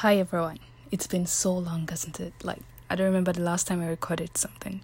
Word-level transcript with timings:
Hi 0.00 0.18
everyone. 0.18 0.58
It's 0.90 1.06
been 1.06 1.24
so 1.24 1.56
long, 1.56 1.88
hasn't 1.88 2.20
it? 2.20 2.34
Like, 2.42 2.60
I 2.90 2.96
don't 2.96 3.06
remember 3.06 3.32
the 3.32 3.40
last 3.40 3.66
time 3.66 3.80
I 3.80 3.86
recorded 3.86 4.36
something. 4.36 4.82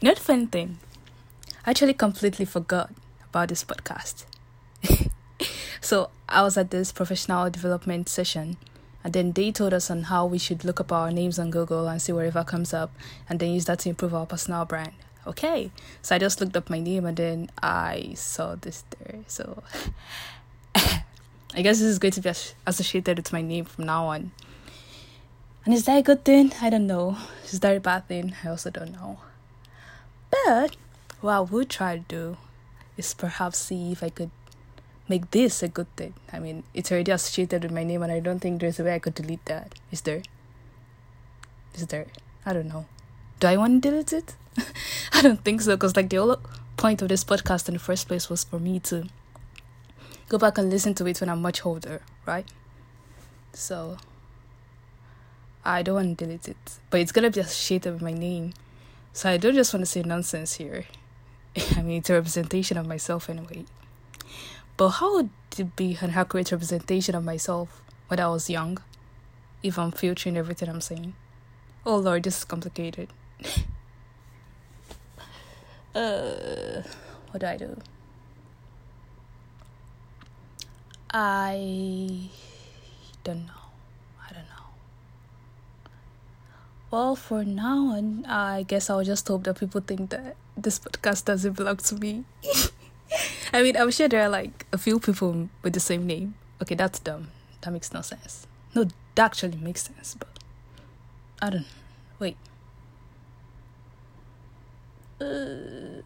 You 0.00 0.08
know 0.08 0.14
the 0.14 0.20
funny 0.20 0.46
thing? 0.46 0.78
I 1.64 1.70
actually 1.70 1.94
completely 1.94 2.44
forgot 2.44 2.90
about 3.30 3.50
this 3.50 3.62
podcast. 3.62 4.24
so, 5.80 6.10
I 6.28 6.42
was 6.42 6.56
at 6.56 6.72
this 6.72 6.90
professional 6.90 7.48
development 7.50 8.08
session, 8.08 8.56
and 9.04 9.12
then 9.12 9.30
they 9.30 9.52
told 9.52 9.72
us 9.72 9.92
on 9.92 10.02
how 10.02 10.26
we 10.26 10.38
should 10.38 10.64
look 10.64 10.80
up 10.80 10.90
our 10.90 11.12
names 11.12 11.38
on 11.38 11.52
Google 11.52 11.86
and 11.86 12.02
see 12.02 12.10
whatever 12.10 12.42
comes 12.42 12.74
up, 12.74 12.90
and 13.28 13.38
then 13.38 13.52
use 13.52 13.66
that 13.66 13.78
to 13.78 13.90
improve 13.90 14.12
our 14.12 14.26
personal 14.26 14.64
brand. 14.64 14.94
Okay, 15.24 15.70
so 16.02 16.16
I 16.16 16.18
just 16.18 16.40
looked 16.40 16.56
up 16.56 16.68
my 16.68 16.80
name 16.80 17.06
and 17.06 17.16
then 17.16 17.50
I 17.62 18.14
saw 18.16 18.56
this 18.56 18.82
there. 18.98 19.20
So, 19.28 19.62
I 21.54 21.62
guess 21.62 21.78
this 21.78 21.88
is 21.88 21.98
going 21.98 22.12
to 22.12 22.20
be 22.20 22.32
associated 22.66 23.18
with 23.18 23.32
my 23.32 23.42
name 23.42 23.64
from 23.64 23.86
now 23.86 24.06
on. 24.06 24.32
And 25.64 25.74
is 25.74 25.84
that 25.86 25.98
a 25.98 26.02
good 26.02 26.24
thing? 26.24 26.52
I 26.60 26.70
don't 26.70 26.86
know. 26.86 27.16
Is 27.44 27.60
that 27.60 27.76
a 27.76 27.80
bad 27.80 28.08
thing? 28.08 28.34
I 28.44 28.48
also 28.48 28.70
don't 28.70 28.92
know. 28.92 29.18
But 30.30 30.76
what 31.20 31.32
I 31.32 31.40
would 31.40 31.70
try 31.70 31.96
to 31.96 32.04
do 32.06 32.36
is 32.96 33.14
perhaps 33.14 33.58
see 33.58 33.92
if 33.92 34.02
I 34.02 34.10
could 34.10 34.30
make 35.08 35.30
this 35.30 35.62
a 35.62 35.68
good 35.68 35.94
thing. 35.96 36.14
I 36.32 36.38
mean, 36.38 36.64
it's 36.74 36.90
already 36.90 37.12
associated 37.12 37.62
with 37.62 37.72
my 37.72 37.84
name, 37.84 38.02
and 38.02 38.12
I 38.12 38.20
don't 38.20 38.40
think 38.40 38.60
there's 38.60 38.80
a 38.80 38.84
way 38.84 38.94
I 38.94 38.98
could 38.98 39.14
delete 39.14 39.44
that. 39.46 39.74
Is 39.90 40.02
there? 40.02 40.22
Is 41.74 41.86
there? 41.86 42.06
I 42.44 42.52
don't 42.52 42.68
know. 42.68 42.86
Do 43.40 43.48
I 43.48 43.56
want 43.56 43.82
to 43.82 43.90
delete 43.90 44.12
it? 44.12 44.34
I 45.12 45.22
don't 45.22 45.42
think 45.44 45.60
so, 45.60 45.76
because 45.76 45.96
like 45.96 46.10
the 46.10 46.16
whole 46.16 46.38
point 46.76 47.02
of 47.02 47.08
this 47.08 47.24
podcast 47.24 47.68
in 47.68 47.74
the 47.74 47.80
first 47.80 48.08
place 48.08 48.28
was 48.28 48.44
for 48.44 48.58
me 48.58 48.80
to 48.80 49.08
go 50.28 50.38
back 50.38 50.58
and 50.58 50.70
listen 50.70 50.94
to 50.94 51.06
it 51.06 51.20
when 51.20 51.28
I'm 51.28 51.42
much 51.42 51.64
older, 51.64 52.02
right? 52.26 52.46
So 53.52 53.96
I 55.64 55.82
don't 55.82 55.94
want 55.94 56.18
to 56.18 56.24
delete 56.24 56.48
it, 56.48 56.78
but 56.90 57.00
it's 57.00 57.12
gonna 57.12 57.30
be 57.30 57.40
associated 57.40 57.92
with 57.94 58.02
my 58.02 58.12
name. 58.12 58.52
So 59.12 59.30
I 59.30 59.36
don't 59.36 59.54
just 59.54 59.72
want 59.72 59.82
to 59.82 59.90
say 59.90 60.02
nonsense 60.02 60.54
here. 60.54 60.84
I 61.76 61.82
mean, 61.82 61.98
it's 61.98 62.10
a 62.10 62.14
representation 62.14 62.76
of 62.76 62.86
myself 62.86 63.30
anyway. 63.30 63.64
But 64.76 64.90
how 64.90 65.14
would 65.14 65.30
it 65.56 65.74
be 65.74 65.96
an 66.00 66.10
accurate 66.10 66.52
representation 66.52 67.14
of 67.14 67.24
myself 67.24 67.82
when 68.08 68.20
I 68.20 68.28
was 68.28 68.50
young 68.50 68.78
if 69.62 69.78
I'm 69.78 69.90
filtering 69.90 70.36
everything 70.36 70.68
I'm 70.68 70.82
saying? 70.82 71.14
Oh 71.86 71.96
lord, 71.96 72.24
this 72.24 72.38
is 72.38 72.44
complicated. 72.44 73.08
uh, 75.94 76.82
what 77.30 77.40
do 77.40 77.46
I 77.46 77.56
do? 77.56 77.76
I 81.18 82.28
don't 83.24 83.46
know. 83.46 83.64
I 84.20 84.34
don't 84.34 84.44
know. 84.44 84.68
Well, 86.90 87.16
for 87.16 87.42
now 87.42 87.96
on, 87.96 88.26
I 88.26 88.64
guess 88.64 88.90
I'll 88.90 89.02
just 89.02 89.26
hope 89.26 89.44
that 89.44 89.58
people 89.58 89.80
think 89.80 90.10
that 90.10 90.36
this 90.58 90.78
podcast 90.78 91.24
doesn't 91.24 91.54
belong 91.54 91.78
to 91.78 91.94
me. 91.94 92.24
I 93.54 93.62
mean, 93.62 93.78
I'm 93.78 93.90
sure 93.92 94.08
there 94.08 94.24
are 94.24 94.28
like 94.28 94.66
a 94.74 94.76
few 94.76 95.00
people 95.00 95.48
with 95.62 95.72
the 95.72 95.80
same 95.80 96.06
name. 96.06 96.34
Okay, 96.60 96.74
that's 96.74 96.98
dumb. 96.98 97.28
That 97.62 97.70
makes 97.70 97.94
no 97.94 98.02
sense. 98.02 98.46
No, 98.74 98.84
that 99.14 99.24
actually 99.24 99.56
makes 99.56 99.84
sense, 99.84 100.16
but 100.18 100.38
I 101.40 101.48
don't. 101.48 101.66
Wait. 102.18 102.36
Uh, 105.18 106.02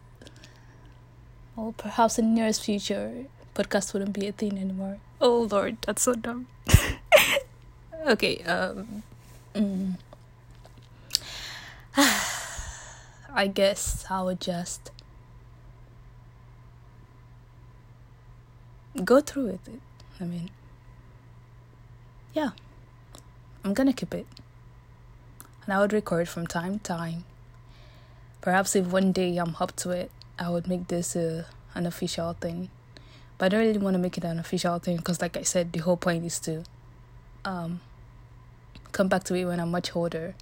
well, 1.57 1.73
perhaps 1.77 2.17
in 2.17 2.29
the 2.29 2.31
nearest 2.31 2.63
future, 2.63 3.25
podcast 3.53 3.93
wouldn't 3.93 4.13
be 4.13 4.27
a 4.27 4.31
thing 4.31 4.57
anymore. 4.57 4.97
Oh 5.19 5.47
lord, 5.51 5.77
that's 5.81 6.03
so 6.03 6.13
dumb. 6.13 6.47
okay, 8.07 8.43
um 8.43 9.03
mm. 9.53 9.95
I 13.33 13.47
guess 13.47 14.05
I 14.09 14.21
would 14.21 14.41
just 14.41 14.91
go 19.03 19.21
through 19.21 19.47
with 19.47 19.67
it. 19.67 19.81
I 20.19 20.25
mean, 20.25 20.49
yeah, 22.33 22.51
I'm 23.63 23.73
gonna 23.73 23.93
keep 23.93 24.13
it. 24.13 24.27
And 25.65 25.73
I 25.73 25.79
would 25.79 25.93
record 25.93 26.27
from 26.27 26.47
time 26.47 26.79
to 26.79 26.83
time. 26.83 27.23
Perhaps 28.41 28.75
if 28.75 28.87
one 28.87 29.11
day 29.11 29.37
I'm 29.37 29.55
up 29.59 29.75
to 29.77 29.91
it, 29.91 30.11
I 30.39 30.49
would 30.49 30.67
make 30.67 30.87
this 30.87 31.15
a, 31.15 31.45
an 31.75 31.85
official 31.85 32.33
thing. 32.33 32.69
But 33.41 33.47
I 33.55 33.57
don't 33.57 33.65
really 33.65 33.79
want 33.79 33.95
to 33.95 33.97
make 33.97 34.19
it 34.19 34.23
an 34.23 34.37
official 34.37 34.77
thing 34.77 34.97
because, 34.97 35.19
like 35.19 35.35
I 35.35 35.41
said, 35.41 35.73
the 35.73 35.79
whole 35.79 35.97
point 35.97 36.23
is 36.25 36.37
to 36.41 36.63
um, 37.43 37.81
come 38.91 39.07
back 39.07 39.23
to 39.23 39.33
it 39.33 39.45
when 39.45 39.59
I'm 39.59 39.71
much 39.71 39.95
older 39.95 40.35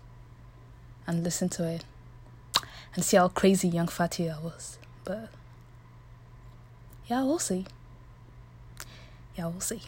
and 1.07 1.23
listen 1.23 1.47
to 1.47 1.65
it 1.65 1.85
and 2.93 3.05
see 3.05 3.15
how 3.15 3.29
crazy 3.29 3.69
young 3.69 3.87
Fatia 3.87 4.37
I 4.37 4.43
was. 4.43 4.79
But 5.05 5.29
yeah, 7.07 7.23
we'll 7.23 7.39
see. 7.39 7.67
Yeah, 9.37 9.47
we'll 9.47 9.61
see. 9.61 9.83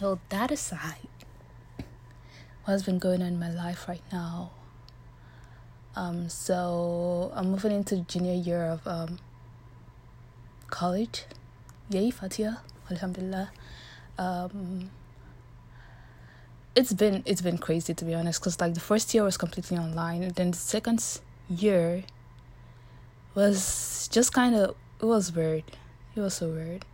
Well, 0.00 0.18
that 0.30 0.50
aside, 0.50 1.08
what's 2.64 2.84
been 2.84 2.98
going 2.98 3.20
on 3.20 3.28
in 3.28 3.38
my 3.38 3.50
life 3.50 3.86
right 3.86 4.00
now? 4.10 4.52
Um, 5.94 6.30
so 6.30 7.30
I'm 7.34 7.50
moving 7.50 7.72
into 7.72 7.96
junior 7.96 8.32
year 8.32 8.64
of 8.64 8.86
um, 8.86 9.18
college 10.70 11.26
yay 11.90 12.10
fatia. 12.10 12.60
Alhamdulillah. 12.90 13.50
Um 14.18 14.90
it's 16.74 16.92
been 16.92 17.22
it's 17.26 17.40
been 17.40 17.58
crazy 17.58 17.94
to 17.94 18.04
be 18.04 18.14
honest 18.14 18.40
because 18.40 18.60
like 18.60 18.74
the 18.74 18.80
first 18.80 19.12
year 19.14 19.24
was 19.24 19.36
completely 19.36 19.76
online 19.76 20.22
and 20.22 20.34
then 20.34 20.50
the 20.52 20.56
second 20.56 21.02
year 21.48 22.04
was 23.34 24.08
just 24.12 24.32
kind 24.32 24.54
of 24.54 24.74
it 25.00 25.06
was 25.06 25.32
weird. 25.34 25.64
It 26.14 26.20
was 26.20 26.34
so 26.34 26.48
weird. 26.48 26.84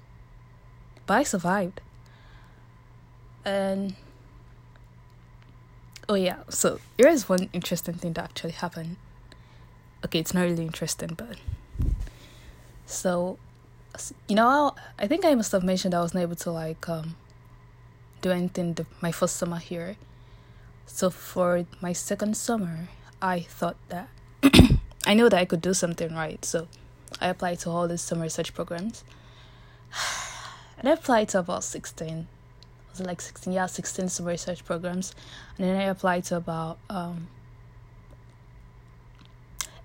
But 1.07 1.15
i 1.15 1.23
survived. 1.23 1.81
And 3.45 3.95
oh 6.09 6.15
yeah 6.15 6.39
so 6.49 6.79
here 6.97 7.09
is 7.09 7.29
one 7.29 7.49
interesting 7.53 7.95
thing 7.95 8.13
that 8.15 8.25
actually 8.25 8.53
happened. 8.53 8.97
Okay 10.05 10.19
it's 10.19 10.35
not 10.35 10.43
really 10.43 10.65
interesting 10.65 11.15
but 11.17 11.37
so 12.87 13.39
you 14.29 14.37
know, 14.37 14.75
I 14.99 15.07
think 15.07 15.25
I 15.25 15.35
must 15.35 15.53
have 15.53 15.63
mentioned 15.63 15.95
I 15.95 16.01
was 16.01 16.15
not 16.15 16.23
able 16.23 16.37
to 16.37 16.51
like 16.51 16.89
um, 16.89 17.17
do 18.21 18.31
anything 18.31 18.75
the, 18.75 18.87
my 19.01 19.13
first 19.13 19.37
summer 19.37 19.59
here. 19.59 19.97
So 20.87 21.11
for 21.11 21.67
my 21.81 21.93
second 21.93 22.37
summer, 22.37 22.89
I 23.23 23.41
thought 23.41 23.77
that 23.89 24.09
I 25.07 25.15
know 25.15 25.29
that 25.29 25.39
I 25.39 25.45
could 25.45 25.61
do 25.61 25.75
something 25.75 26.15
right. 26.15 26.45
So 26.45 26.69
I 27.21 27.29
applied 27.29 27.61
to 27.61 27.71
all 27.71 27.89
these 27.89 28.03
summer 28.03 28.23
research 28.23 28.55
programs. 28.55 29.05
And 30.77 30.89
I 30.89 30.93
applied 30.93 31.29
to 31.31 31.39
about 31.39 31.63
16. 31.63 32.27
Was 32.91 33.01
it 33.01 33.07
like 33.07 33.21
16? 33.21 33.53
Yeah, 33.53 33.67
16 33.67 34.09
summer 34.09 34.31
research 34.31 34.65
programs. 34.65 35.15
And 35.57 35.67
then 35.67 35.77
I 35.77 35.85
applied 35.85 36.25
to 36.25 36.37
about 36.37 36.79
um, 36.91 37.29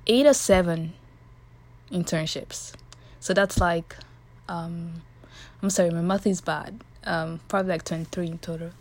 eight 0.07 0.25
or 0.25 0.33
seven 0.33 0.93
internships. 1.91 2.73
So 3.19 3.33
that's 3.33 3.59
like, 3.59 3.95
um, 4.47 5.01
I'm 5.61 5.69
sorry, 5.69 5.89
my 5.89 6.01
math 6.01 6.25
is 6.25 6.41
bad. 6.41 6.81
Um, 7.03 7.39
probably 7.47 7.71
like 7.73 7.83
23 7.83 8.27
in 8.27 8.37
total. 8.39 8.71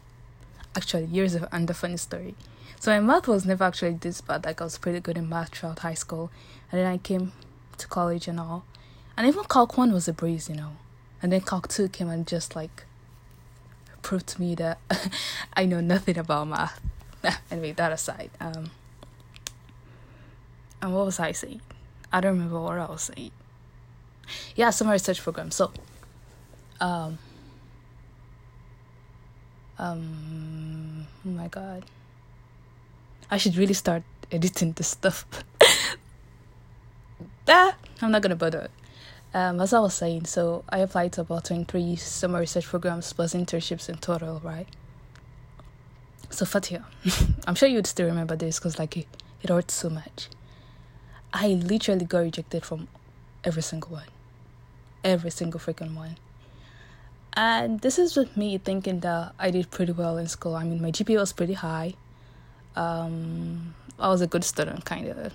Actually, 0.77 1.07
years 1.07 1.35
of 1.35 1.47
and 1.51 1.67
the 1.67 1.75
funny 1.75 1.97
story. 1.97 2.35
So 2.79 2.93
my 2.93 3.01
math 3.01 3.27
was 3.27 3.45
never 3.45 3.65
actually 3.65 3.95
this 3.95 4.21
bad. 4.21 4.45
Like 4.45 4.61
I 4.61 4.65
was 4.65 4.79
pretty 4.79 5.01
good 5.01 5.17
in 5.19 5.29
math 5.29 5.57
throughout 5.57 5.81
high 5.81 5.95
school, 5.95 6.31
and 6.71 6.81
then 6.81 6.87
I 6.87 6.99
came 6.99 7.33
to 7.79 7.89
college 7.89 8.29
and 8.29 8.39
all, 8.39 8.65
and 9.17 9.27
even 9.27 9.43
Calc 9.45 9.77
one 9.77 9.93
was 9.93 10.07
a 10.07 10.13
breeze, 10.13 10.49
you 10.49 10.55
know. 10.55 10.77
And 11.21 11.33
then 11.33 11.41
Calc 11.41 11.67
two 11.69 11.89
came 11.89 12.09
and 12.09 12.27
just 12.27 12.55
like 12.55 12.85
proved 14.03 14.29
to 14.29 14.41
me 14.41 14.55
that 14.57 14.79
I 15.55 15.65
know 15.65 15.81
nothing 15.81 16.17
about 16.17 16.47
math. 16.47 16.81
anyway, 17.51 17.73
that 17.73 17.91
aside, 17.91 18.31
um, 18.39 18.71
and 20.81 20.95
what 20.95 21.07
was 21.07 21.19
I 21.19 21.33
saying? 21.33 21.63
I 22.13 22.21
don't 22.21 22.35
remember 22.35 22.61
what 22.61 22.79
I 22.79 22.87
was 22.87 23.11
saying 23.15 23.33
yeah 24.57 24.71
summer 24.71 24.93
research 24.93 25.23
program. 25.23 25.51
So 25.51 25.73
um 26.81 27.19
um 29.79 31.07
oh 31.27 31.31
my 31.31 31.49
god. 31.49 31.85
I 33.31 33.37
should 33.37 33.57
really 33.57 33.75
start 33.75 34.03
editing 34.33 34.73
this 34.73 34.89
stuff. 34.89 35.27
Ah, 37.51 37.75
i'm 38.03 38.11
not 38.11 38.21
gonna 38.21 38.37
bother. 38.37 38.69
Um, 39.33 39.59
as 39.61 39.73
I 39.73 39.81
was 39.81 39.95
saying, 39.95 40.27
so 40.27 40.65
I 40.69 40.79
applied 40.81 41.13
to 41.15 41.23
about 41.23 41.47
23 41.47 41.97
summer 41.97 42.41
research 42.41 42.67
programs 42.67 43.13
plus 43.13 43.33
internships 43.33 43.89
in 43.89 43.97
total, 43.97 44.41
right? 44.45 44.67
So 46.29 46.45
Fatia, 46.45 46.85
I'm 47.47 47.55
sure 47.55 47.69
you'd 47.69 47.87
still 47.87 48.07
remember 48.07 48.37
this 48.37 48.59
because 48.59 48.79
like 48.79 48.99
it, 48.99 49.07
it 49.43 49.49
hurts 49.49 49.75
so 49.75 49.89
much. 49.89 50.29
I 51.33 51.49
literally 51.49 52.05
got 52.05 52.19
rejected 52.21 52.67
from 52.67 52.89
every 53.45 53.63
single 53.63 53.93
one 53.93 54.09
every 55.05 55.31
single 55.31 55.61
freaking 55.61 55.95
one. 55.95 56.17
And 57.35 57.81
this 57.81 57.99
is 57.99 58.17
with 58.17 58.37
me 58.37 58.59
thinking 58.59 59.01
that 59.01 59.33
I 59.39 59.51
did 59.51 59.71
pretty 59.71 59.93
well 59.93 60.19
in 60.19 60.27
school. 60.27 60.57
I 60.57 60.65
mean, 60.65 60.83
my 60.83 60.91
GPA 60.91 61.19
was 61.19 61.33
pretty 61.33 61.53
high. 61.53 61.95
Um, 62.75 63.75
I 63.99 64.09
was 64.09 64.21
a 64.21 64.27
good 64.27 64.45
student, 64.45 64.85
kind 64.85 65.07
of, 65.07 65.33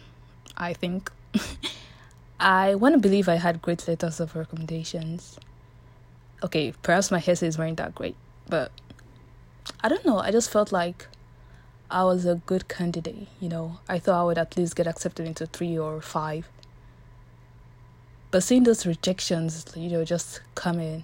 I 0.57 0.73
think. 0.73 1.11
I 2.39 2.75
want 2.75 2.93
to 2.93 2.99
believe 2.99 3.29
I 3.29 3.35
had 3.35 3.61
great 3.61 3.87
letters 3.87 4.19
of 4.19 4.35
recommendations. 4.35 5.39
Okay, 6.43 6.73
perhaps 6.83 7.09
my 7.09 7.23
essays 7.25 7.57
weren't 7.57 7.77
that 7.77 7.95
great, 7.95 8.15
but 8.49 8.71
I 9.81 9.87
don't 9.87 10.05
know. 10.05 10.19
I 10.19 10.31
just 10.31 10.49
felt 10.49 10.71
like 10.71 11.07
I 11.89 12.03
was 12.03 12.25
a 12.25 12.35
good 12.35 12.67
candidate, 12.67 13.27
you 13.39 13.47
know. 13.47 13.79
I 13.87 13.99
thought 13.99 14.19
I 14.19 14.23
would 14.25 14.37
at 14.37 14.57
least 14.57 14.75
get 14.75 14.87
accepted 14.87 15.25
into 15.25 15.45
three 15.45 15.77
or 15.77 16.01
five. 16.01 16.49
But 18.33 18.41
seeing 18.41 18.63
those 18.63 18.87
rejections, 18.87 19.63
you 19.75 19.89
know, 19.89 20.03
just 20.03 20.41
come 20.55 20.79
in, 20.79 21.03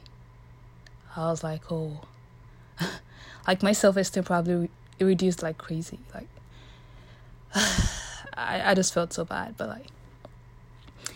I 1.16 1.30
was 1.30 1.44
like, 1.44 1.72
oh, 1.72 2.02
like 3.48 3.62
my 3.62 3.72
self 3.72 3.98
esteem 3.98 4.24
probably 4.24 4.68
reduced 5.00 5.44
like 5.44 5.60
crazy. 5.60 6.00
Like, 6.12 6.28
I, 8.34 8.72
I 8.72 8.74
just 8.74 8.96
felt 8.96 9.14
so 9.14 9.26
bad, 9.26 9.58
but 9.58 9.70
like, 9.70 9.86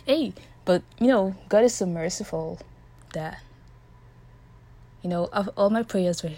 hey, 0.06 0.33
but 0.65 0.83
you 1.00 1.07
know, 1.07 1.36
God 1.50 1.63
is 1.63 1.74
so 1.74 1.88
merciful 1.88 2.60
that, 3.13 3.39
you 5.01 5.10
know, 5.10 5.31
all 5.57 5.71
my 5.71 5.81
prayers 5.81 6.21
were 6.21 6.38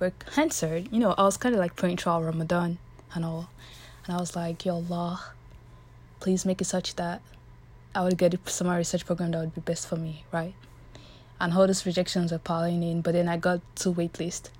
were 0.00 0.12
answered, 0.36 0.88
you 0.90 0.98
know, 0.98 1.14
I 1.16 1.22
was 1.22 1.36
kind 1.36 1.54
of 1.54 1.60
like 1.60 1.76
praying 1.76 1.98
throughout 1.98 2.24
Ramadan 2.24 2.78
and 3.14 3.24
all. 3.24 3.48
And 4.06 4.16
I 4.16 4.18
was 4.18 4.34
like, 4.34 4.64
Yo 4.64 4.74
Allah, 4.74 5.22
please 6.18 6.44
make 6.44 6.60
it 6.60 6.64
such 6.64 6.96
that 6.96 7.22
I 7.94 8.02
would 8.04 8.16
get 8.18 8.34
a 8.34 8.38
summer 8.50 8.76
research 8.76 9.06
program 9.06 9.32
that 9.32 9.40
would 9.40 9.54
be 9.54 9.60
best 9.60 9.86
for 9.86 9.96
me, 9.96 10.24
right? 10.32 10.54
And 11.40 11.52
all 11.52 11.66
those 11.66 11.84
rejections 11.84 12.32
were 12.32 12.38
piling 12.38 12.82
in, 12.82 13.02
but 13.02 13.12
then 13.12 13.28
I 13.28 13.36
got 13.36 13.60
two 13.74 13.92
waitlist. 13.92 14.50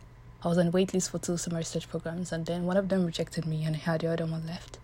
I 0.44 0.48
was 0.48 0.58
on 0.58 0.72
waitlist 0.72 1.10
for 1.10 1.18
two 1.18 1.36
summer 1.36 1.58
research 1.58 1.88
programs, 1.88 2.32
and 2.32 2.46
then 2.46 2.66
one 2.66 2.76
of 2.76 2.88
them 2.88 3.06
rejected 3.06 3.46
me, 3.46 3.64
and 3.64 3.76
I 3.76 3.78
had 3.78 4.00
the 4.00 4.12
other 4.12 4.26
one 4.26 4.46
left. 4.46 4.78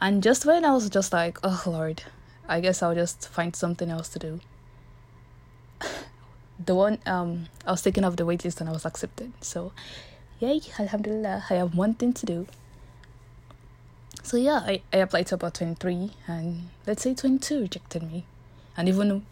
And 0.00 0.22
just 0.22 0.46
when 0.46 0.64
I 0.64 0.72
was 0.72 0.88
just 0.88 1.12
like, 1.12 1.38
oh 1.42 1.62
Lord, 1.66 2.02
I 2.48 2.60
guess 2.60 2.82
I'll 2.82 2.94
just 2.94 3.28
find 3.28 3.54
something 3.56 3.90
else 3.90 4.08
to 4.10 4.18
do 4.18 4.40
the 6.64 6.74
one 6.74 6.98
um 7.06 7.46
I 7.66 7.70
was 7.72 7.82
taken 7.82 8.04
off 8.04 8.16
the 8.16 8.24
waitlist 8.24 8.60
and 8.60 8.68
I 8.68 8.72
was 8.72 8.84
accepted. 8.84 9.32
So 9.40 9.72
yay, 10.40 10.60
alhamdulillah, 10.78 11.44
I 11.50 11.54
have 11.54 11.74
one 11.74 11.94
thing 11.94 12.12
to 12.14 12.26
do. 12.26 12.46
So 14.28 14.36
yeah, 14.36 14.60
I, 14.66 14.82
I 14.92 14.98
applied 14.98 15.28
to 15.28 15.36
about 15.36 15.54
twenty 15.54 15.74
three 15.76 16.10
and 16.26 16.68
let's 16.86 17.02
say 17.02 17.14
twenty 17.14 17.38
two 17.38 17.62
rejected 17.62 18.02
me. 18.02 18.26
And 18.76 18.86
even 18.86 19.24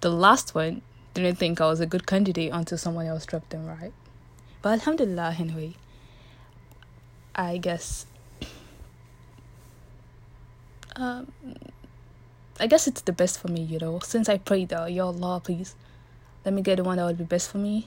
the 0.00 0.10
last 0.10 0.56
one 0.56 0.82
didn't 1.14 1.36
think 1.36 1.60
I 1.60 1.66
was 1.66 1.78
a 1.78 1.86
good 1.86 2.04
candidate 2.04 2.50
until 2.52 2.76
someone 2.76 3.06
else 3.06 3.24
dropped 3.24 3.50
them 3.50 3.64
right. 3.64 3.92
But 4.60 4.70
alhamdulillah 4.70 5.36
anyway. 5.38 5.74
I 7.32 7.58
guess 7.58 8.06
um 10.96 11.30
I 12.58 12.66
guess 12.66 12.88
it's 12.88 13.02
the 13.02 13.12
best 13.12 13.38
for 13.38 13.46
me, 13.46 13.60
you 13.62 13.78
know. 13.78 14.00
Since 14.00 14.28
I 14.28 14.38
prayed, 14.38 14.72
uh, 14.72 14.86
Ya 14.86 15.06
Allah, 15.06 15.40
please 15.44 15.76
let 16.44 16.52
me 16.52 16.62
get 16.62 16.78
the 16.78 16.82
one 16.82 16.96
that 16.96 17.04
would 17.04 17.18
be 17.18 17.22
best 17.22 17.52
for 17.52 17.58
me. 17.58 17.86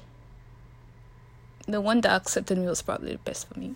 The 1.67 1.81
one 1.81 1.99
that 1.99 2.11
accepted 2.21 2.57
me 2.57 2.67
was 2.67 2.81
probably 2.81 3.11
the 3.11 3.17
best 3.17 3.49
for 3.49 3.59
me. 3.59 3.75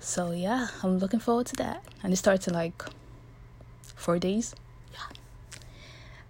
So 0.00 0.32
yeah, 0.32 0.68
I'm 0.82 0.98
looking 0.98 1.20
forward 1.20 1.46
to 1.46 1.56
that. 1.56 1.84
And 2.02 2.12
it 2.12 2.16
starts 2.16 2.48
in 2.48 2.54
like 2.54 2.82
four 3.82 4.18
days. 4.18 4.54
Yeah. 4.92 5.60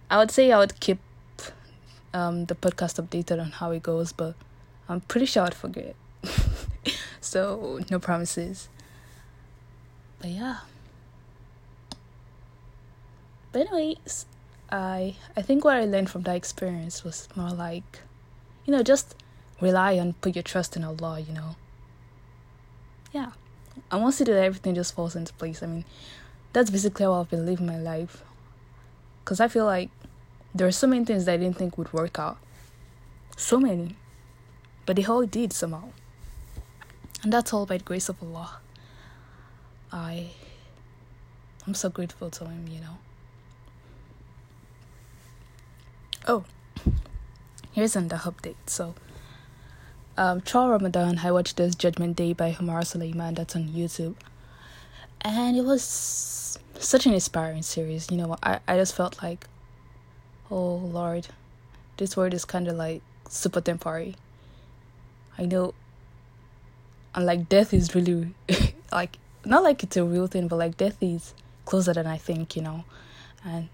I 0.09 0.17
would 0.17 0.29
say 0.29 0.51
I 0.51 0.59
would 0.59 0.79
keep 0.81 0.99
um, 2.13 2.45
the 2.45 2.55
podcast 2.55 3.01
updated 3.01 3.41
on 3.41 3.51
how 3.51 3.71
it 3.71 3.81
goes, 3.81 4.11
but 4.11 4.35
I'm 4.89 4.99
pretty 5.01 5.25
sure 5.25 5.43
I'd 5.43 5.53
forget. 5.53 5.95
so 7.21 7.79
no 7.89 7.97
promises. 7.97 8.67
But 10.19 10.31
yeah. 10.31 10.57
But 13.53 13.67
anyways, 13.67 14.25
I 14.69 15.15
I 15.35 15.41
think 15.41 15.63
what 15.63 15.77
I 15.77 15.85
learned 15.85 16.09
from 16.09 16.23
that 16.23 16.35
experience 16.35 17.03
was 17.03 17.27
more 17.35 17.51
like, 17.51 17.99
you 18.65 18.71
know, 18.71 18.83
just 18.83 19.15
rely 19.61 19.93
and 19.93 20.19
put 20.21 20.35
your 20.35 20.43
trust 20.43 20.75
in 20.75 20.83
Allah, 20.83 21.19
you 21.19 21.33
know. 21.33 21.55
Yeah. 23.13 23.31
Once 23.91 24.19
you 24.19 24.25
do 24.25 24.33
that, 24.33 24.43
everything 24.43 24.75
just 24.75 24.93
falls 24.95 25.15
into 25.15 25.33
place. 25.33 25.61
I 25.63 25.67
mean, 25.67 25.85
that's 26.53 26.69
basically 26.69 27.05
how 27.05 27.13
I've 27.13 27.29
been 27.29 27.45
living 27.45 27.65
my 27.65 27.77
life. 27.77 28.23
Because 29.23 29.39
I 29.39 29.47
feel 29.47 29.65
like 29.65 29.89
there 30.53 30.67
are 30.67 30.71
so 30.71 30.87
many 30.87 31.05
things 31.05 31.25
that 31.25 31.33
I 31.33 31.37
didn't 31.37 31.57
think 31.57 31.77
would 31.77 31.93
work 31.93 32.19
out. 32.19 32.37
So 33.37 33.59
many. 33.59 33.95
But 34.85 34.95
they 34.95 35.05
all 35.05 35.25
did 35.25 35.53
somehow. 35.53 35.89
And 37.23 37.31
that's 37.31 37.53
all 37.53 37.65
by 37.65 37.77
the 37.77 37.83
grace 37.83 38.09
of 38.09 38.21
Allah. 38.21 38.59
I 39.91 40.31
I'm 41.67 41.75
so 41.75 41.89
grateful 41.89 42.29
to 42.31 42.45
him, 42.45 42.67
you 42.67 42.81
know. 42.81 42.97
Oh, 46.27 46.43
here's 47.71 47.95
another 47.95 48.17
update. 48.17 48.55
So, 48.65 48.95
um, 50.17 50.41
throughout 50.41 50.71
Ramadan, 50.71 51.19
I 51.23 51.31
watched 51.31 51.57
this 51.57 51.75
Judgment 51.75 52.15
Day 52.15 52.33
by 52.33 52.55
Omar 52.59 52.83
Suleiman 52.83 53.33
that's 53.33 53.55
on 53.55 53.69
YouTube, 53.69 54.15
and 55.21 55.55
it 55.55 55.63
was 55.63 56.59
such 56.79 57.05
an 57.05 57.13
inspiring 57.13 57.61
series. 57.61 58.11
You 58.11 58.17
know, 58.17 58.37
I 58.43 58.59
I 58.67 58.77
just 58.77 58.95
felt 58.95 59.23
like, 59.23 59.47
oh 60.49 60.75
Lord, 60.75 61.27
this 61.97 62.17
world 62.17 62.33
is 62.33 62.45
kind 62.45 62.67
of 62.67 62.75
like 62.75 63.01
super 63.29 63.61
temporary. 63.61 64.15
I 65.37 65.45
know, 65.45 65.73
and 67.15 67.25
like 67.25 67.47
death 67.47 67.73
is 67.73 67.95
really 67.95 68.33
like 68.91 69.17
not 69.45 69.63
like 69.63 69.83
it's 69.83 69.97
a 69.97 70.03
real 70.03 70.27
thing, 70.27 70.47
but 70.47 70.57
like 70.57 70.77
death 70.77 70.97
is 71.01 71.33
closer 71.65 71.93
than 71.93 72.05
I 72.07 72.17
think. 72.17 72.55
You 72.55 72.63
know, 72.63 72.83
and 73.45 73.69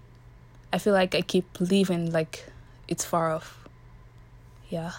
I 0.72 0.78
feel 0.78 0.92
like 0.92 1.14
I 1.14 1.22
keep 1.22 1.60
leaving 1.60 2.12
like 2.12 2.44
it's 2.86 3.04
far 3.04 3.32
off. 3.32 3.68
Yeah. 4.68 4.92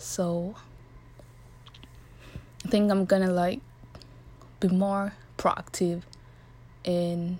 So 0.00 0.54
I 2.64 2.68
think 2.68 2.90
I'm 2.90 3.04
gonna 3.04 3.30
like 3.30 3.60
be 4.58 4.68
more 4.68 5.12
proactive 5.36 6.02
in 6.84 7.38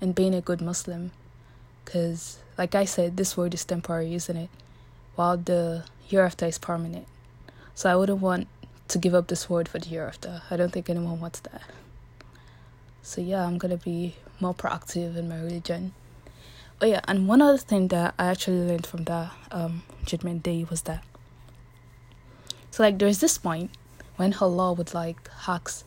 in 0.00 0.12
being 0.12 0.34
a 0.34 0.42
good 0.42 0.60
Muslim. 0.60 1.12
Because 1.82 2.38
like 2.58 2.74
I 2.74 2.84
said 2.84 3.16
this 3.16 3.38
world 3.38 3.54
is 3.54 3.64
temporary 3.64 4.14
isn't 4.14 4.36
it? 4.36 4.50
While 5.16 5.38
the 5.38 5.84
hereafter 6.06 6.44
is 6.44 6.58
permanent. 6.58 7.06
So 7.74 7.90
I 7.90 7.96
wouldn't 7.96 8.20
want 8.20 8.48
to 8.88 8.98
give 8.98 9.14
up 9.14 9.28
this 9.28 9.48
world 9.48 9.66
for 9.66 9.78
the 9.78 9.88
hereafter 9.88 10.42
I 10.50 10.58
don't 10.58 10.72
think 10.72 10.90
anyone 10.90 11.20
wants 11.20 11.40
that. 11.40 11.62
So 13.00 13.22
yeah 13.22 13.46
I'm 13.46 13.56
gonna 13.56 13.78
be 13.78 14.16
more 14.40 14.54
proactive 14.54 15.16
in 15.16 15.26
my 15.26 15.40
religion. 15.40 15.94
Oh 16.82 16.86
yeah 16.86 17.00
and 17.08 17.26
one 17.26 17.40
other 17.40 17.56
thing 17.56 17.88
that 17.88 18.14
i 18.18 18.26
actually 18.26 18.66
learned 18.68 18.86
from 18.86 19.04
that 19.04 19.30
um 19.52 19.84
judgment 20.04 20.42
day 20.42 20.66
was 20.68 20.82
that 20.82 21.04
so 22.72 22.82
like 22.82 22.98
there's 22.98 23.20
this 23.20 23.36
point 23.38 23.70
when 24.16 24.34
allah 24.40 24.72
would 24.72 24.92
like 24.94 25.30
ask 25.46 25.84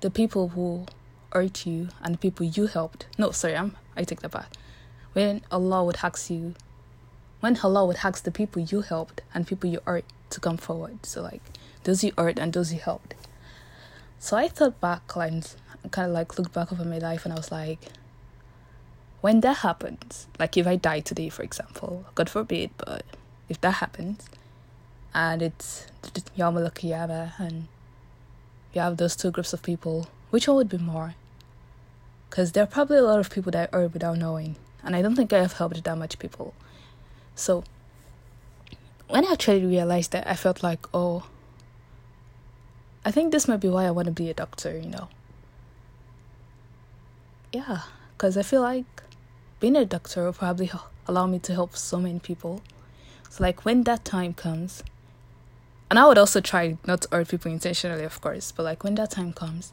the 0.00 0.10
people 0.10 0.48
who 0.48 0.86
hurt 1.32 1.66
you 1.66 1.88
and 2.02 2.14
the 2.14 2.18
people 2.18 2.46
you 2.46 2.66
helped. 2.66 3.06
No 3.18 3.30
sorry 3.30 3.56
i'm 3.56 3.76
i 3.96 4.02
take 4.02 4.20
that 4.22 4.30
back. 4.30 4.50
When 5.12 5.42
allah 5.52 5.84
would 5.84 5.98
ask 6.02 6.30
you 6.30 6.54
when 7.40 7.58
allah 7.62 7.84
would 7.84 7.98
ask 8.02 8.24
the 8.24 8.32
people 8.32 8.62
you 8.62 8.80
helped 8.80 9.20
and 9.34 9.46
people 9.46 9.68
you 9.70 9.80
hurt 9.86 10.06
to 10.30 10.40
come 10.40 10.56
forward. 10.56 11.04
So 11.04 11.20
like 11.22 11.42
those 11.84 12.02
you 12.02 12.12
hurt 12.16 12.38
and 12.38 12.52
those 12.54 12.72
you 12.72 12.80
helped. 12.80 13.14
So 14.18 14.36
i 14.36 14.48
thought 14.48 14.80
back 14.80 15.14
and 15.14 15.54
kind 15.90 16.08
of 16.08 16.14
like 16.14 16.38
looked 16.38 16.54
back 16.54 16.72
over 16.72 16.84
my 16.84 16.98
life 16.98 17.24
and 17.24 17.32
i 17.32 17.36
was 17.36 17.52
like 17.52 17.78
when 19.20 19.40
that 19.40 19.58
happens, 19.58 20.28
like 20.38 20.56
if 20.56 20.66
I 20.66 20.76
die 20.76 21.00
today, 21.00 21.28
for 21.30 21.42
example, 21.42 22.04
God 22.14 22.30
forbid, 22.30 22.70
but 22.76 23.04
if 23.48 23.60
that 23.60 23.74
happens, 23.82 24.28
and 25.16 25.40
it's 25.40 25.86
Yawm 26.36 26.58
and 27.38 27.68
you 28.74 28.80
have 28.82 28.98
those 28.98 29.16
two 29.16 29.30
groups 29.30 29.54
of 29.54 29.62
people, 29.62 30.08
which 30.28 30.46
one 30.46 30.58
would 30.58 30.68
be 30.68 30.76
more? 30.76 31.14
Because 32.28 32.52
there 32.52 32.62
are 32.62 32.66
probably 32.66 32.98
a 32.98 33.02
lot 33.02 33.18
of 33.18 33.30
people 33.30 33.50
that 33.52 33.72
are 33.72 33.86
without 33.86 34.18
knowing, 34.18 34.56
and 34.84 34.94
I 34.94 35.00
don't 35.00 35.16
think 35.16 35.32
I 35.32 35.38
have 35.38 35.54
helped 35.54 35.82
that 35.82 35.96
much 35.96 36.18
people. 36.18 36.52
So, 37.34 37.64
when 39.08 39.26
I 39.26 39.32
actually 39.32 39.64
realized 39.64 40.12
that, 40.12 40.26
I 40.26 40.34
felt 40.34 40.62
like, 40.62 40.86
oh, 40.92 41.26
I 43.02 43.10
think 43.10 43.32
this 43.32 43.48
might 43.48 43.60
be 43.60 43.68
why 43.68 43.86
I 43.86 43.92
want 43.92 44.06
to 44.06 44.12
be 44.12 44.28
a 44.28 44.34
doctor, 44.34 44.76
you 44.76 44.90
know? 44.90 45.08
Yeah, 47.54 47.82
because 48.12 48.36
I 48.36 48.42
feel 48.42 48.60
like 48.60 49.02
being 49.60 49.76
a 49.76 49.86
doctor 49.86 50.24
will 50.24 50.34
probably 50.34 50.70
allow 51.06 51.26
me 51.26 51.38
to 51.38 51.54
help 51.54 51.74
so 51.74 51.98
many 51.98 52.18
people. 52.18 52.60
So, 53.30 53.42
like, 53.42 53.64
when 53.64 53.84
that 53.84 54.04
time 54.04 54.34
comes, 54.34 54.82
and 55.90 55.98
I 55.98 56.06
would 56.06 56.18
also 56.18 56.40
try 56.40 56.76
not 56.86 57.02
to 57.02 57.08
hurt 57.12 57.28
people 57.28 57.50
intentionally, 57.52 58.04
of 58.04 58.20
course, 58.20 58.52
but 58.52 58.64
like 58.64 58.82
when 58.84 58.94
that 58.96 59.10
time 59.12 59.32
comes, 59.32 59.72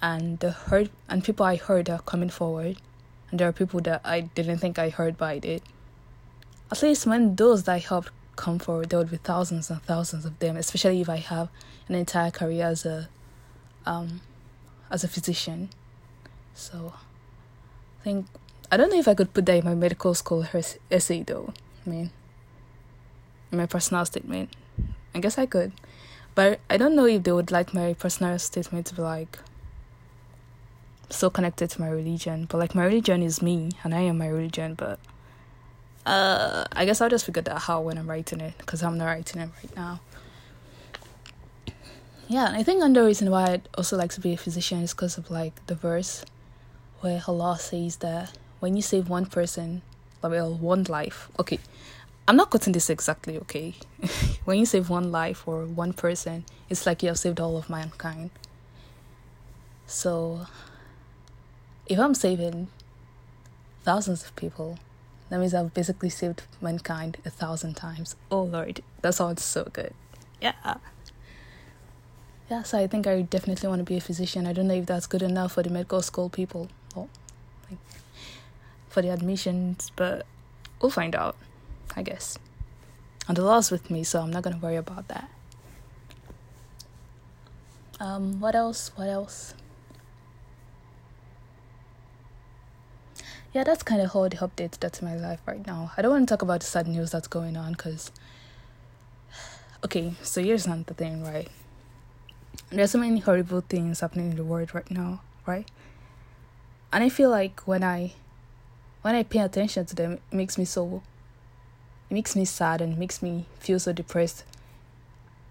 and 0.00 0.38
the 0.40 0.50
hurt 0.52 0.90
and 1.08 1.22
people 1.24 1.44
I 1.46 1.56
heard 1.56 1.88
are 1.90 2.00
coming 2.00 2.30
forward, 2.30 2.78
and 3.30 3.38
there 3.40 3.48
are 3.48 3.52
people 3.52 3.80
that 3.80 4.00
I 4.04 4.20
didn't 4.22 4.58
think 4.58 4.78
I 4.78 4.88
heard, 4.90 5.16
but 5.18 5.26
I 5.28 5.38
did. 5.38 5.62
at 6.70 6.82
least 6.82 7.06
when 7.06 7.36
those 7.36 7.64
that 7.64 7.72
I 7.72 7.78
helped 7.78 8.10
come 8.36 8.58
forward, 8.58 8.88
there 8.90 8.98
would 8.98 9.10
be 9.10 9.18
thousands 9.18 9.70
and 9.70 9.82
thousands 9.82 10.24
of 10.24 10.38
them, 10.38 10.56
especially 10.56 11.00
if 11.02 11.08
I 11.08 11.16
have 11.16 11.48
an 11.88 11.94
entire 11.94 12.30
career 12.30 12.66
as 12.66 12.86
a 12.86 13.08
um 13.84 14.20
as 14.90 15.04
a 15.04 15.08
physician. 15.08 15.68
So 16.54 16.94
I 18.00 18.04
think 18.04 18.26
I 18.70 18.76
don't 18.78 18.90
know 18.90 18.98
if 18.98 19.08
I 19.08 19.14
could 19.14 19.34
put 19.34 19.44
that 19.46 19.56
in 19.56 19.64
my 19.64 19.74
medical 19.74 20.14
school 20.14 20.46
essay 20.90 21.22
though. 21.22 21.52
I 21.86 21.90
mean 21.90 22.10
my 23.50 23.66
personal 23.66 24.04
statement. 24.06 24.48
I 25.14 25.20
guess 25.20 25.38
I 25.38 25.46
could. 25.46 25.72
But 26.34 26.60
I 26.70 26.76
don't 26.76 26.96
know 26.96 27.06
if 27.06 27.22
they 27.24 27.32
would 27.32 27.50
like 27.50 27.74
my 27.74 27.94
personal 27.94 28.38
statement 28.38 28.86
to 28.86 28.94
be 28.94 29.02
like 29.02 29.38
so 31.10 31.28
connected 31.28 31.70
to 31.70 31.80
my 31.80 31.88
religion. 31.88 32.46
But 32.48 32.58
like 32.58 32.74
my 32.74 32.84
religion 32.84 33.22
is 33.22 33.42
me 33.42 33.72
and 33.84 33.94
I 33.94 34.00
am 34.00 34.18
my 34.18 34.28
religion, 34.28 34.74
but 34.74 34.98
uh 36.04 36.64
I 36.72 36.84
guess 36.84 37.00
I'll 37.00 37.10
just 37.10 37.26
figure 37.26 37.42
that 37.42 37.68
out 37.68 37.84
when 37.84 37.98
I'm 37.98 38.08
writing 38.08 38.40
it 38.40 38.54
because 38.58 38.82
I'm 38.82 38.98
not 38.98 39.06
writing 39.06 39.42
it 39.42 39.50
right 39.62 39.76
now. 39.76 40.00
Yeah, 42.28 42.50
I 42.50 42.62
think 42.62 42.82
another 42.82 43.06
reason 43.06 43.30
why 43.30 43.50
I'd 43.52 43.68
also 43.76 43.96
like 43.96 44.10
to 44.12 44.20
be 44.20 44.32
a 44.32 44.38
physician 44.38 44.80
is 44.80 44.94
because 44.94 45.18
of 45.18 45.30
like 45.30 45.54
the 45.66 45.74
verse 45.74 46.24
where 47.00 47.22
Allah 47.28 47.58
says 47.58 47.96
that 47.96 48.32
when 48.60 48.74
you 48.74 48.80
save 48.80 49.08
one 49.08 49.26
person, 49.26 49.82
well, 50.22 50.54
one 50.54 50.84
life. 50.84 51.28
Okay, 51.38 51.58
I'm 52.28 52.36
not 52.36 52.50
quoting 52.50 52.72
this 52.72 52.88
exactly, 52.88 53.36
okay? 53.38 53.74
when 54.44 54.58
you 54.58 54.66
save 54.66 54.88
one 54.88 55.10
life 55.10 55.46
or 55.46 55.64
one 55.64 55.92
person, 55.92 56.44
it's 56.68 56.86
like 56.86 57.02
you 57.02 57.08
have 57.08 57.18
saved 57.18 57.40
all 57.40 57.56
of 57.56 57.68
mankind. 57.68 58.30
So, 59.86 60.46
if 61.86 61.98
I'm 61.98 62.14
saving 62.14 62.68
thousands 63.82 64.24
of 64.24 64.34
people, 64.36 64.78
that 65.28 65.40
means 65.40 65.54
I've 65.54 65.74
basically 65.74 66.10
saved 66.10 66.42
mankind 66.60 67.16
a 67.24 67.30
thousand 67.30 67.74
times. 67.74 68.16
Oh 68.30 68.42
Lord, 68.42 68.82
that 69.00 69.14
sounds 69.14 69.42
so 69.42 69.64
good. 69.72 69.94
Yeah. 70.40 70.52
Yeah, 72.50 72.62
so 72.64 72.78
I 72.78 72.86
think 72.86 73.06
I 73.06 73.22
definitely 73.22 73.68
want 73.68 73.78
to 73.78 73.84
be 73.84 73.96
a 73.96 74.00
physician. 74.00 74.46
I 74.46 74.52
don't 74.52 74.68
know 74.68 74.74
if 74.74 74.84
that's 74.84 75.06
good 75.06 75.22
enough 75.22 75.52
for 75.52 75.62
the 75.62 75.70
medical 75.70 76.02
school 76.02 76.28
people 76.28 76.68
or 76.94 77.08
like, 77.70 77.78
for 78.90 79.00
the 79.00 79.08
admissions, 79.08 79.90
but 79.96 80.26
we'll 80.80 80.90
find 80.90 81.14
out, 81.16 81.36
I 81.96 82.02
guess. 82.02 82.38
And 83.28 83.38
Allah's 83.38 83.70
with 83.70 83.90
me, 83.90 84.04
so 84.04 84.20
I'm 84.20 84.30
not 84.30 84.42
gonna 84.42 84.58
worry 84.58 84.76
about 84.76 85.08
that. 85.08 85.30
Um, 88.00 88.40
what 88.40 88.54
else? 88.54 88.90
What 88.96 89.08
else? 89.08 89.54
yeah, 93.52 93.64
that's 93.64 93.82
kind 93.82 94.00
of 94.00 94.16
all 94.16 94.28
the 94.28 94.36
updates 94.36 94.78
that's 94.80 95.02
in 95.02 95.08
my 95.08 95.16
life 95.16 95.40
right 95.46 95.64
now. 95.66 95.92
I 95.96 96.02
don't 96.02 96.10
want 96.10 96.28
to 96.28 96.32
talk 96.32 96.42
about 96.42 96.60
the 96.60 96.66
sad 96.66 96.88
news 96.88 97.10
that's 97.10 97.28
going 97.28 97.56
on 97.56 97.72
because, 97.72 98.10
okay, 99.84 100.14
so 100.22 100.42
here's 100.42 100.66
another 100.66 100.94
thing, 100.94 101.22
right? 101.22 101.48
There's 102.70 102.92
so 102.92 102.98
many 102.98 103.20
horrible 103.20 103.60
things 103.60 104.00
happening 104.00 104.30
in 104.30 104.36
the 104.36 104.44
world 104.44 104.74
right 104.74 104.90
now, 104.90 105.20
right? 105.44 105.70
And 106.92 107.04
I 107.04 107.10
feel 107.10 107.28
like 107.28 107.60
when 107.66 107.84
I, 107.84 108.14
when 109.02 109.14
I 109.14 109.22
pay 109.22 109.40
attention 109.40 109.84
to 109.84 109.94
them, 109.94 110.12
it 110.12 110.34
makes 110.34 110.56
me 110.56 110.64
so, 110.64 111.02
it 112.12 112.14
makes 112.14 112.36
me 112.36 112.44
sad 112.44 112.80
and 112.82 112.98
makes 112.98 113.22
me 113.22 113.46
feel 113.58 113.80
so 113.80 113.92
depressed, 113.92 114.44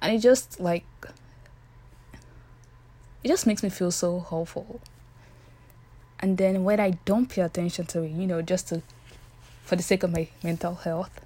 and 0.01 0.15
it 0.15 0.19
just 0.19 0.59
like, 0.59 0.85
it 3.23 3.27
just 3.27 3.47
makes 3.47 3.63
me 3.63 3.69
feel 3.69 3.91
so 3.91 4.19
hopeful 4.19 4.79
and 6.21 6.37
then 6.37 6.63
when 6.63 6.79
I 6.79 6.91
don't 7.05 7.27
pay 7.27 7.41
attention 7.41 7.85
to 7.87 8.03
it, 8.03 8.11
you 8.11 8.27
know, 8.27 8.41
just 8.41 8.69
to 8.69 8.81
for 9.63 9.75
the 9.75 9.83
sake 9.83 10.03
of 10.03 10.11
my 10.11 10.27
mental 10.43 10.75
health, 10.75 11.21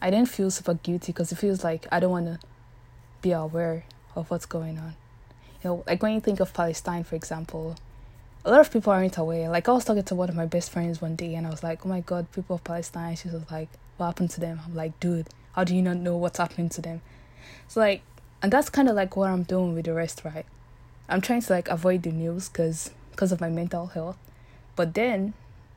I 0.00 0.10
then 0.10 0.26
feel 0.26 0.50
super 0.50 0.74
guilty 0.74 1.12
because 1.12 1.32
it 1.32 1.36
feels 1.36 1.62
like 1.62 1.86
I 1.92 2.00
don't 2.00 2.10
want 2.10 2.26
to 2.26 2.38
be 3.20 3.32
aware 3.32 3.84
of 4.14 4.30
what's 4.30 4.46
going 4.46 4.78
on. 4.78 4.94
You 5.62 5.70
know, 5.70 5.84
like 5.86 6.02
when 6.02 6.14
you 6.14 6.20
think 6.20 6.40
of 6.40 6.54
Palestine, 6.54 7.04
for 7.04 7.16
example, 7.16 7.76
a 8.44 8.50
lot 8.50 8.60
of 8.60 8.70
people 8.70 8.92
aren't 8.92 9.18
aware. 9.18 9.48
Like 9.50 9.68
I 9.68 9.72
was 9.72 9.84
talking 9.84 10.02
to 10.04 10.14
one 10.14 10.28
of 10.28 10.36
my 10.36 10.46
best 10.46 10.70
friends 10.70 11.02
one 11.02 11.16
day, 11.16 11.34
and 11.34 11.46
I 11.46 11.50
was 11.50 11.62
like, 11.62 11.84
"Oh 11.84 11.88
my 11.88 12.00
God, 12.00 12.30
people 12.32 12.56
of 12.56 12.64
Palestine!" 12.64 13.16
She 13.16 13.28
was 13.28 13.42
like, 13.50 13.68
"What 13.96 14.06
happened 14.06 14.30
to 14.30 14.40
them?" 14.40 14.60
I'm 14.64 14.74
like, 14.74 14.98
"Dude, 15.00 15.28
how 15.52 15.64
do 15.64 15.74
you 15.74 15.82
not 15.82 15.96
know 15.96 16.16
what's 16.16 16.38
happening 16.38 16.68
to 16.70 16.82
them?" 16.82 17.00
So 17.68 17.80
like, 17.80 18.02
and 18.42 18.52
that's 18.52 18.70
kind 18.70 18.88
of 18.88 18.96
like 18.96 19.16
what 19.16 19.30
I'm 19.30 19.42
doing 19.42 19.74
with 19.74 19.86
the 19.86 19.94
rest, 19.94 20.24
right? 20.24 20.46
I'm 21.08 21.20
trying 21.20 21.42
to 21.42 21.52
like 21.52 21.68
avoid 21.68 22.02
the 22.02 22.10
news 22.10 22.48
because 22.48 22.90
because 23.10 23.32
of 23.32 23.40
my 23.40 23.48
mental 23.48 23.88
health. 23.88 24.18
But 24.76 24.94
then 24.94 25.34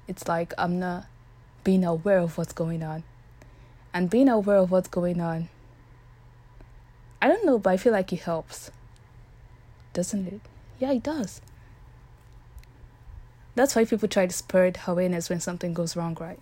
it's 0.07 0.27
like 0.27 0.53
I'm 0.57 0.79
not 0.79 1.05
being 1.63 1.83
aware 1.83 2.19
of 2.19 2.38
what's 2.38 2.53
going 2.53 2.83
on. 2.83 3.03
And 3.93 4.09
being 4.09 4.29
aware 4.29 4.57
of 4.57 4.71
what's 4.71 4.88
going 4.88 5.19
on, 5.19 5.50
I 7.21 7.27
don't 7.27 7.45
know, 7.45 7.57
but 7.57 7.71
I 7.71 7.77
feel 7.77 7.93
like 7.93 8.13
it 8.13 8.21
helps. 8.21 8.71
Doesn't 9.93 10.27
it? 10.27 10.41
Yeah, 10.79 10.91
it 10.91 11.03
does. 11.03 11.41
That's 13.55 13.75
why 13.75 13.86
people 13.86 14.07
try 14.07 14.27
to 14.27 14.33
spread 14.33 14.79
awareness 14.86 15.29
when 15.29 15.39
something 15.39 15.74
goes 15.74 15.95
wrong, 15.95 16.15
right? 16.19 16.39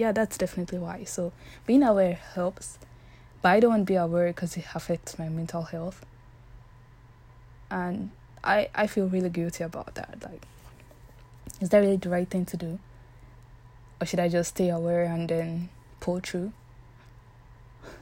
Yeah, 0.00 0.12
that's 0.12 0.38
definitely 0.38 0.78
why. 0.78 1.04
So 1.04 1.30
being 1.66 1.82
aware 1.82 2.14
helps, 2.14 2.78
but 3.42 3.50
I 3.50 3.60
don't 3.60 3.68
want 3.68 3.86
to 3.86 3.92
be 3.92 3.96
aware 3.96 4.28
because 4.28 4.56
it 4.56 4.64
affects 4.74 5.18
my 5.18 5.28
mental 5.28 5.64
health. 5.64 6.06
And 7.70 8.08
I 8.42 8.70
I 8.74 8.86
feel 8.86 9.08
really 9.08 9.28
guilty 9.28 9.62
about 9.62 9.94
that. 9.96 10.16
Like, 10.24 10.40
is 11.60 11.68
that 11.68 11.80
really 11.80 11.98
the 11.98 12.08
right 12.08 12.26
thing 12.26 12.46
to 12.46 12.56
do, 12.56 12.78
or 14.00 14.06
should 14.06 14.20
I 14.20 14.30
just 14.30 14.56
stay 14.56 14.70
aware 14.70 15.04
and 15.04 15.28
then 15.28 15.68
pull 16.00 16.20
through? 16.20 16.54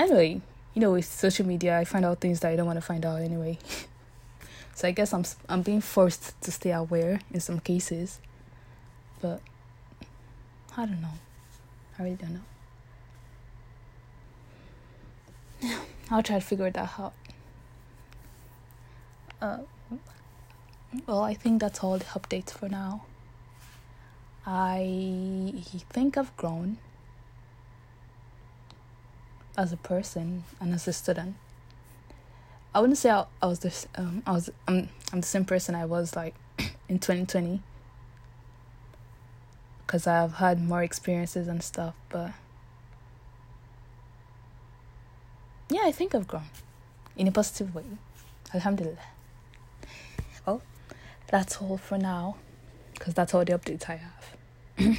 Anyway, 0.00 0.40
you 0.74 0.80
know, 0.80 0.92
with 0.94 1.04
social 1.04 1.46
media, 1.46 1.78
I 1.78 1.84
find 1.84 2.04
out 2.04 2.18
things 2.18 2.40
that 2.40 2.50
I 2.50 2.56
don't 2.56 2.66
want 2.66 2.78
to 2.78 2.84
find 2.84 3.06
out 3.06 3.20
anyway. 3.20 3.58
so 4.74 4.88
I 4.88 4.90
guess 4.90 5.12
I'm 5.14 5.24
I'm 5.48 5.62
being 5.62 5.80
forced 5.80 6.34
to 6.42 6.50
stay 6.50 6.72
aware 6.72 7.20
in 7.30 7.38
some 7.38 7.60
cases, 7.60 8.18
but 9.20 9.40
I 10.76 10.86
don't 10.86 11.00
know. 11.00 11.18
I 11.98 12.02
really 12.02 12.16
don't 12.16 12.34
know. 12.34 12.40
I'll 16.10 16.22
try 16.22 16.38
to 16.38 16.44
figure 16.44 16.70
that 16.70 16.98
out. 16.98 17.12
Uh, 19.40 19.58
well, 21.06 21.22
I 21.22 21.34
think 21.34 21.60
that's 21.60 21.80
all 21.80 21.98
the 21.98 22.04
updates 22.06 22.50
for 22.50 22.68
now. 22.68 23.04
I 24.46 25.52
think 25.90 26.16
I've 26.16 26.34
grown 26.36 26.78
as 29.56 29.72
a 29.72 29.76
person 29.76 30.44
and 30.60 30.72
as 30.72 30.88
a 30.88 30.92
student. 30.92 31.36
I 32.74 32.80
wouldn't 32.80 32.98
say 32.98 33.10
I, 33.10 33.26
I 33.42 33.46
was 33.46 33.58
this 33.58 33.86
um 33.96 34.22
I 34.26 34.32
was 34.32 34.50
I'm 34.66 34.88
I'm 35.12 35.20
the 35.20 35.26
same 35.26 35.44
person 35.44 35.74
I 35.74 35.84
was 35.84 36.14
like 36.14 36.34
in 36.88 36.98
2020 36.98 37.60
because 39.88 40.06
I've 40.06 40.34
had 40.34 40.62
more 40.62 40.84
experiences 40.84 41.48
and 41.48 41.64
stuff, 41.64 41.96
but 42.10 42.30
yeah, 45.68 45.82
I 45.86 45.90
think 45.90 46.14
I've 46.14 46.28
grown 46.28 46.44
in 47.16 47.26
a 47.26 47.32
positive 47.32 47.74
way. 47.74 47.84
Alhamdulillah 48.54 48.98
well, 50.48 50.62
that's 51.28 51.60
all 51.60 51.76
for 51.76 51.98
now 51.98 52.36
because 52.94 53.14
that's 53.14 53.34
all 53.34 53.44
the 53.44 53.52
updates 53.52 53.88
I 53.88 53.96
have. 53.96 54.96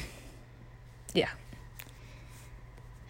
yeah. 1.13 1.29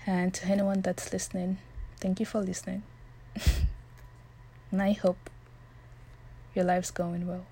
And 0.07 0.33
to 0.33 0.45
anyone 0.48 0.81
that's 0.81 1.12
listening, 1.12 1.57
thank 2.00 2.19
you 2.19 2.25
for 2.25 2.39
listening. 2.39 2.83
and 4.71 4.81
I 4.81 4.93
hope 4.93 5.29
your 6.55 6.65
life's 6.65 6.91
going 6.91 7.27
well. 7.27 7.45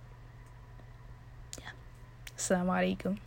Yeah. 1.59 1.71
Assalamu 2.37 2.97
alaikum. 2.97 3.17